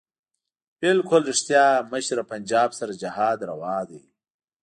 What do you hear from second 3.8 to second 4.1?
دی